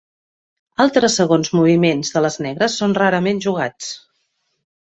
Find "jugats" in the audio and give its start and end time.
3.49-3.93